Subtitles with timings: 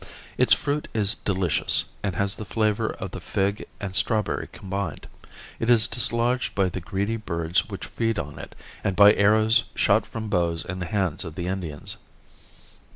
[0.35, 5.05] Its fruit is delicious and has the flavor of the fig and strawberry combined.
[5.59, 10.07] It is dislodged by the greedy birds which feed on it and by arrows shot
[10.07, 11.97] from bows in the hands of the Indians.